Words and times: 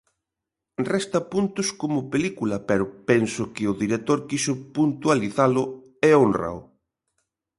Resta 0.93 1.19
puntos 1.33 1.67
como 1.81 2.09
película, 2.13 2.57
pero 2.69 2.83
penso 3.09 3.41
que 3.53 3.63
o 3.71 3.77
director 3.83 4.19
quixo 4.29 4.53
puntualizalo 4.75 5.63
e 6.07 6.09
hónrao. 6.23 6.59